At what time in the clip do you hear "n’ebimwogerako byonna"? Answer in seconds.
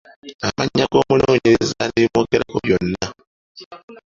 1.85-3.05